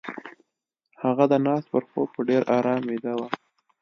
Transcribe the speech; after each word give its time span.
هغه 1.03 1.25
د 1.31 1.33
ناز 1.45 1.63
پر 1.71 1.83
خوب 1.89 2.07
په 2.15 2.21
ډېر 2.29 2.41
آرام 2.57 2.81
ويده 2.85 3.13
وه. 3.19 3.27